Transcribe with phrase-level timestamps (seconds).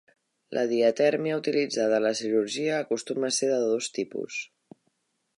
[0.57, 4.39] La diatèrmia utilitzada en la cirurgia acostuma ser de dos tipus.